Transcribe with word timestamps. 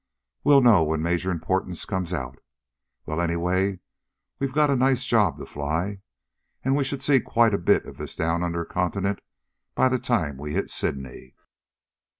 We'll 0.43 0.61
know 0.63 0.83
when 0.83 1.03
Major 1.03 1.29
Importance 1.29 1.85
comes 1.85 2.11
out. 2.11 2.39
Well, 3.05 3.21
anyway, 3.21 3.81
we've 4.39 4.51
got 4.51 4.71
a 4.71 4.75
nice 4.75 5.05
job 5.05 5.37
to 5.37 5.45
fly. 5.45 6.01
And 6.65 6.75
we 6.75 6.83
should 6.83 7.03
see 7.03 7.19
quite 7.19 7.53
a 7.53 7.59
bit 7.59 7.85
of 7.85 7.97
this 7.97 8.15
down 8.15 8.41
under 8.41 8.65
continent 8.65 9.19
by 9.75 9.89
the 9.89 9.99
time 9.99 10.37
we 10.39 10.53
hit 10.53 10.71
Sydney." 10.71 11.35